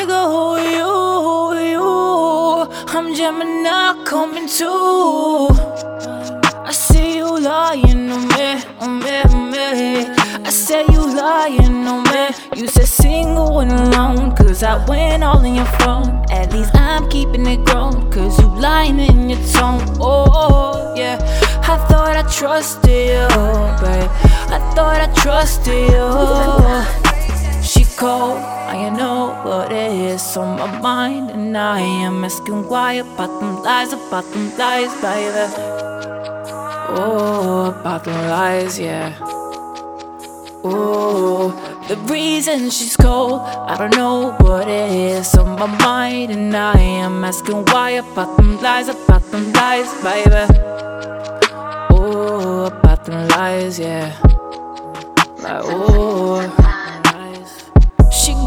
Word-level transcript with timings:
nigga, 0.00 0.20
who 0.32 0.44
you, 0.76 0.90
who 1.26 1.54
you? 1.72 2.96
I'm 2.96 3.14
Gemini 3.14 4.04
coming 4.04 4.48
too. 4.48 5.48
I 6.64 6.72
see 6.72 7.16
you 7.16 7.40
lying 7.40 8.10
on 8.10 8.28
me, 8.28 8.62
on 8.80 8.98
me, 9.00 9.22
on 9.34 9.50
me. 9.50 10.06
I 10.46 10.50
say 10.50 10.84
you 10.88 11.02
lying 11.14 11.86
on 11.86 12.04
me. 12.04 12.28
You 12.56 12.68
said 12.68 12.86
single 12.86 13.60
and 13.60 13.72
alone, 13.72 14.34
cause 14.36 14.62
I 14.62 14.84
went 14.86 15.22
all 15.22 15.44
in 15.44 15.54
your 15.56 15.72
phone. 15.80 16.24
At 16.30 16.52
least 16.52 16.74
I'm 16.74 17.08
keeping 17.08 17.46
it 17.46 17.64
grown, 17.64 18.10
cause 18.10 18.38
you 18.40 18.48
lying 18.48 18.98
in 19.00 19.28
your 19.30 19.42
tone. 19.52 19.82
Oh, 20.00 20.94
yeah. 20.96 21.18
I 21.62 21.76
thought 21.88 22.16
I 22.16 22.22
trusted 22.30 22.90
you, 22.90 23.28
babe. 23.80 24.10
I 24.50 24.72
thought 24.74 25.00
I 25.00 25.12
trusted 25.14 25.90
you. 25.90 26.99
Cold, 28.00 28.38
I 28.38 28.88
know 28.88 29.36
what 29.44 29.70
it 29.70 29.92
is 29.92 30.34
on 30.34 30.58
my 30.58 30.80
mind, 30.80 31.32
and 31.32 31.54
I 31.54 31.80
am 31.80 32.24
asking 32.24 32.66
why 32.66 32.94
about 32.94 33.28
them 33.38 33.62
lies, 33.62 33.92
about 33.92 34.24
them 34.32 34.56
lies, 34.56 34.90
baby. 35.02 35.52
Oh, 36.96 37.76
about 37.78 38.04
them 38.04 38.16
lies, 38.30 38.78
yeah. 38.78 39.12
Oh, 40.64 41.52
the 41.88 41.96
reason 42.10 42.70
she's 42.70 42.96
cold, 42.96 43.42
I 43.42 43.76
don't 43.76 43.94
know 43.94 44.32
what 44.40 44.66
it 44.66 44.90
is 44.90 45.34
on 45.34 45.58
my 45.60 45.66
mind, 45.66 46.30
and 46.32 46.56
I 46.56 46.78
am 46.78 47.22
asking 47.22 47.66
why 47.66 47.90
about 48.00 48.34
them 48.38 48.56
lies, 48.62 48.88
about 48.88 49.30
them 49.30 49.52
lies, 49.52 49.92
baby. 50.02 50.46
Oh, 51.90 52.64
about 52.72 53.04
them 53.04 53.28
lies, 53.28 53.78
yeah. 53.78 54.16
Like, 55.42 55.64
oh, 55.64 56.29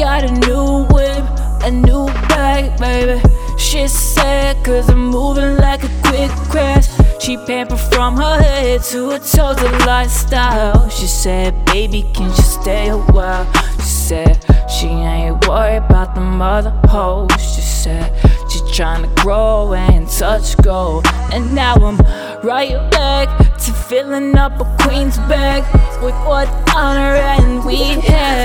got 0.00 0.24
a 0.24 0.32
new 0.48 0.84
whip, 0.94 1.24
a 1.62 1.70
new 1.70 2.06
bag, 2.30 2.80
baby. 2.80 3.20
She's 3.58 3.92
sad 3.92 4.64
cause 4.64 4.88
I'm 4.88 5.08
moving 5.08 5.58
like 5.58 5.82
a 5.84 5.90
quick 6.04 6.30
crash. 6.48 6.88
She 7.20 7.36
pampered 7.36 7.78
from 7.78 8.16
her 8.16 8.42
head 8.42 8.82
to 8.84 9.10
her 9.10 9.18
the 9.18 9.84
lifestyle. 9.86 10.88
She 10.88 11.06
said, 11.06 11.52
Baby, 11.66 12.06
can 12.14 12.30
you 12.30 12.42
stay 12.42 12.88
a 12.88 12.96
while? 12.96 13.46
She 13.76 13.82
said, 13.82 14.36
She 14.70 14.86
ain't 14.86 15.46
worried 15.46 15.84
about 15.84 16.14
the 16.14 16.22
mother 16.22 16.70
hoes. 16.88 17.30
She 17.54 17.60
said, 17.60 18.10
She 18.50 18.58
tryna 18.72 19.14
grow 19.16 19.74
and 19.74 20.08
touch 20.08 20.56
gold. 20.62 21.06
And 21.30 21.54
now 21.54 21.74
I'm 21.74 21.98
right 22.42 22.90
back 22.90 23.28
to 23.58 23.72
filling 23.72 24.34
up 24.38 24.58
a 24.60 24.64
queen's 24.82 25.18
bag 25.28 25.62
with 26.02 26.14
what 26.24 26.48
honor 26.74 27.16
and 27.16 27.66
we 27.66 28.00
had. 28.00 28.39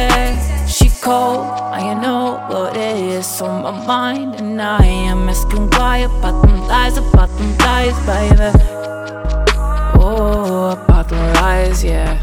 Cold, 1.05 1.45
I 1.71 1.93
know 1.93 2.43
what 2.49 2.75
it 2.75 2.97
is 2.97 3.39
on 3.39 3.61
my 3.61 3.85
mind, 3.85 4.38
and 4.38 4.59
I 4.59 4.83
am 4.83 5.29
asking 5.29 5.69
why 5.69 5.99
about 5.99 6.41
them 6.41 6.66
lies, 6.67 6.97
about 6.97 7.29
them 7.38 7.55
lies, 7.59 7.93
baby. 8.07 8.49
Oh, 10.01 10.71
about 10.71 11.09
them 11.09 11.33
lies, 11.35 11.83
yeah. 11.83 12.17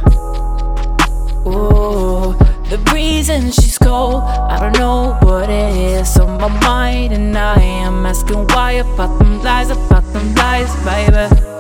Oh, 1.47 2.35
the 2.71 2.79
reason 2.93 3.53
she's 3.53 3.79
cold, 3.79 4.25
I 4.25 4.59
don't 4.59 4.77
know 4.77 5.17
what 5.23 5.49
it 5.49 5.77
is 5.77 6.19
on 6.19 6.41
my 6.41 6.49
mind, 6.49 7.13
and 7.13 7.39
I 7.39 7.61
am 7.61 8.05
asking 8.05 8.49
why 8.49 8.73
about 8.73 9.17
them 9.21 9.41
lies, 9.45 9.71
about 9.71 10.03
them 10.13 10.35
lies, 10.35 10.75
baby. 10.85 11.52